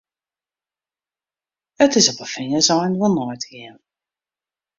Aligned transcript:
It 1.85 1.93
is 1.99 2.07
op 2.11 2.19
'e 2.23 2.27
fingerseinen 2.35 2.99
wol 3.01 3.13
nei 3.15 3.37
te 3.41 3.47
gean. 3.53 3.77